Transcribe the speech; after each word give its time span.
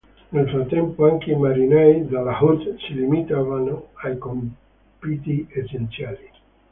Nel 0.29 0.49
frattempo, 0.49 1.05
anche 1.05 1.29
i 1.31 1.35
marinai 1.35 2.07
della 2.07 2.35
"Hood" 2.41 2.75
si 2.79 2.95
limitavano 2.95 3.89
ai 4.01 4.17
compiti 4.17 5.47
essenziali. 5.47 6.27